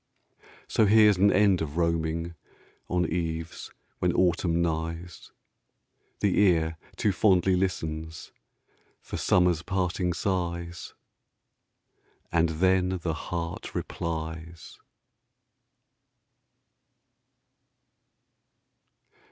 [0.67, 2.33] So here's an end of roaming
[2.89, 3.69] On eves
[3.99, 5.31] when autumn nighs:
[6.21, 8.31] The ear too fondly listens
[8.99, 10.95] For summer's parting sighs,
[12.31, 14.79] And then the heart replies.